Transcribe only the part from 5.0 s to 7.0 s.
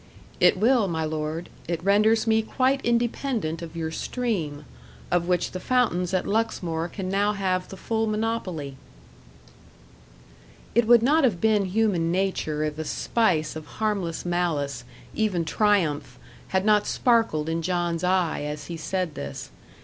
of which the fountains at Luxmore